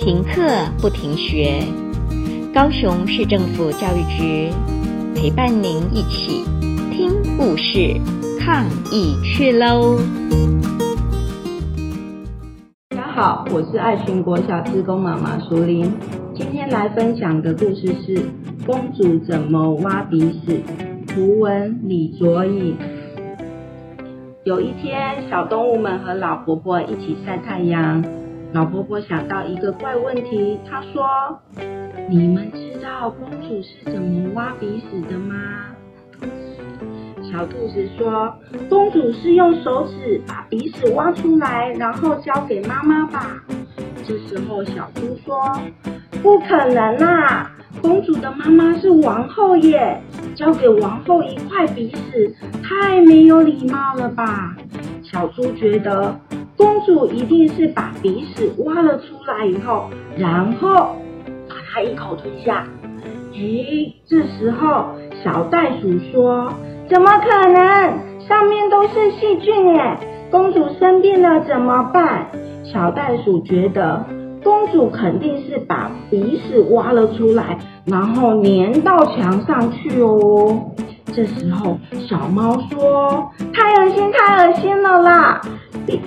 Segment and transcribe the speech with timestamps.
[0.00, 0.40] 停课
[0.80, 1.62] 不停学，
[2.54, 4.48] 高雄市政府教育局
[5.14, 6.42] 陪伴您一起
[6.90, 8.00] 听故事、
[8.40, 9.98] 抗疫去喽！
[12.88, 15.92] 大家好，我是爱群国小志工妈妈淑玲，
[16.34, 18.16] 今天来分享的故事是
[18.64, 20.62] 《公主怎么挖鼻屎》，
[21.08, 22.74] 图文李卓颖。
[24.44, 28.02] 有一天，小动物们和老婆婆一起晒太阳。
[28.52, 31.38] 老婆婆想到一个怪问题，她说
[32.10, 35.36] ：“你们知道公主是怎么挖鼻屎的吗？”
[37.30, 38.34] 小兔子说
[38.68, 43.40] ：“公主是用手指把鼻屎挖出来，然后交给妈妈吧。”
[44.04, 45.56] 这时候，小猪说
[46.20, 47.52] ：“不可能啊！
[47.80, 50.02] 公主的妈妈是王后耶，
[50.34, 54.56] 交给王后一块鼻屎，太没有礼貌了吧？”
[55.04, 56.18] 小猪觉得。
[56.60, 60.94] 公主一定是把鼻屎挖了出来以后，然后
[61.48, 62.66] 把它一口吞下。
[63.32, 64.88] 咦，这时候
[65.24, 66.52] 小袋鼠说
[66.86, 68.28] ：“怎么可能？
[68.28, 69.96] 上面都是细菌耶！
[70.30, 72.26] 公主生病了怎么办？”
[72.70, 74.04] 小袋鼠觉得
[74.44, 80.60] 公主肯定是把鼻屎挖了出来，然后粘到墙上去哦。
[81.12, 81.76] 这时候
[82.06, 85.40] 小猫说：“太恶心，太心了啦！”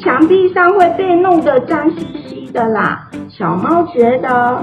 [0.00, 3.08] 墙壁上会被弄得脏兮兮的啦。
[3.28, 4.62] 小猫觉得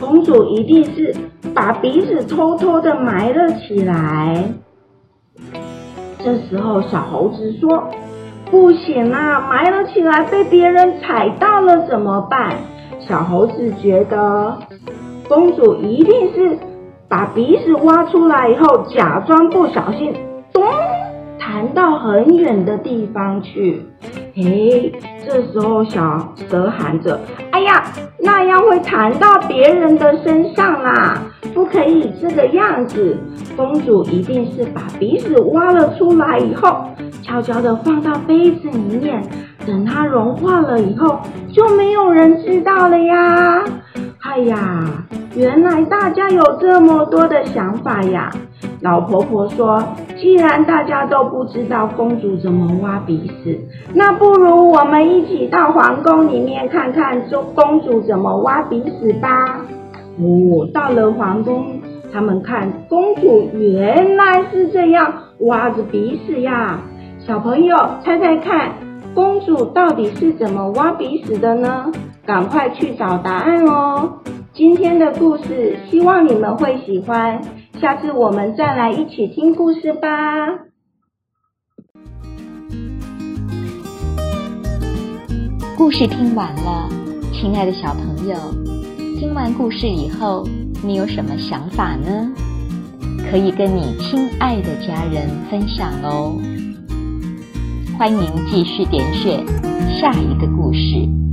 [0.00, 1.14] 公主一定是
[1.54, 4.44] 把鼻子偷偷的埋了起来。
[6.24, 7.88] 这时候小猴子说
[8.50, 12.54] ：“不行啊，埋了起来被别人踩到了怎么办？”
[13.08, 14.56] 小猴子觉得
[15.28, 16.56] 公主一定是
[17.08, 20.14] 把鼻屎挖出来以后，假装不小心，
[20.52, 20.62] 咚，
[21.52, 23.84] 弹到很远的地方去。
[24.36, 24.90] 诶，
[25.26, 27.20] 这时候小蛇喊着
[27.52, 27.84] ：“哎呀，
[28.18, 31.20] 那样会弹到别人的身上啦，
[31.52, 33.18] 不可以这个样子。”
[33.54, 36.86] 公主一定是把鼻屎挖了出来以后，
[37.22, 39.22] 悄悄地放到杯子里面，
[39.66, 41.20] 等它融化了以后，
[41.52, 43.62] 就没有人知道了呀。
[44.22, 45.04] 哎呀，
[45.36, 48.30] 原来大家有这么多的想法呀！
[48.82, 49.80] 老婆婆说
[50.18, 53.60] ：“既然大家都不知道公主怎么挖鼻屎，
[53.94, 59.60] 那不如我们一起到皇宫里面看看，说公主怎么挖鼻屎吧。”
[60.18, 61.80] 哦，到了皇宫，
[62.12, 66.80] 他们看公主原来是这样挖着鼻屎呀。
[67.20, 68.72] 小朋友，猜猜看，
[69.14, 71.86] 公主到底是怎么挖鼻屎的呢？
[72.26, 74.10] 赶快去找答案哦！
[74.52, 77.40] 今天的故事，希望你们会喜欢。
[77.82, 80.08] 下次我们再来一起听故事吧。
[85.76, 86.88] 故事听完了，
[87.32, 88.36] 亲爱的小朋友，
[89.18, 90.46] 听完故事以后，
[90.84, 92.32] 你有什么想法呢？
[93.28, 96.38] 可以跟你亲爱的家人分享哦。
[97.98, 99.44] 欢迎继续点选
[99.98, 101.31] 下一个故事。